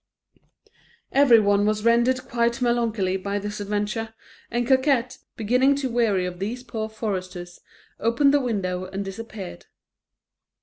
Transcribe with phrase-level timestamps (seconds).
[1.11, 4.15] Every one was rendered quite melancholy by this adventure,
[4.49, 7.59] and Coquette, beginning to weary of these poor foresters,
[7.99, 9.67] opened the window and disappeared.